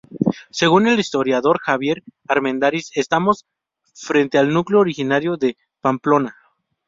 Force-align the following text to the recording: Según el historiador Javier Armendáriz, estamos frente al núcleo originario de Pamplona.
Según 0.49 0.87
el 0.87 0.99
historiador 0.99 1.59
Javier 1.61 2.01
Armendáriz, 2.27 2.89
estamos 2.95 3.45
frente 3.93 4.39
al 4.39 4.51
núcleo 4.51 4.79
originario 4.79 5.37
de 5.37 5.57
Pamplona. 5.79 6.35